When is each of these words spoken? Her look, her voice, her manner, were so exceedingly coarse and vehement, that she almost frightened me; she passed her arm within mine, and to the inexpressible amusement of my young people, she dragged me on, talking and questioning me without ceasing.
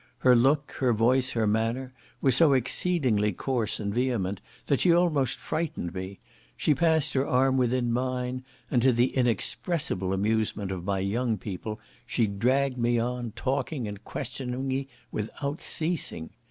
Her 0.17 0.35
look, 0.35 0.71
her 0.79 0.93
voice, 0.93 1.33
her 1.33 1.45
manner, 1.45 1.93
were 2.21 2.31
so 2.31 2.53
exceedingly 2.53 3.33
coarse 3.33 3.79
and 3.79 3.93
vehement, 3.93 4.41
that 4.65 4.79
she 4.79 4.91
almost 4.91 5.37
frightened 5.37 5.93
me; 5.93 6.17
she 6.57 6.73
passed 6.73 7.13
her 7.13 7.27
arm 7.27 7.55
within 7.55 7.91
mine, 7.91 8.43
and 8.71 8.81
to 8.81 8.91
the 8.91 9.15
inexpressible 9.15 10.11
amusement 10.11 10.71
of 10.71 10.83
my 10.85 10.97
young 10.97 11.37
people, 11.37 11.79
she 12.07 12.25
dragged 12.25 12.79
me 12.79 12.97
on, 12.97 13.33
talking 13.35 13.87
and 13.87 14.03
questioning 14.03 14.67
me 14.67 14.87
without 15.11 15.61
ceasing. 15.61 16.31